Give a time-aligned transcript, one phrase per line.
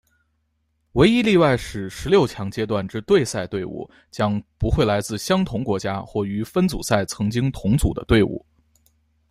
[0.93, 8.43] 唯一例外是十六强阶段之对赛对伍将不会来自相同国家或于分组赛曾经同组的队伍。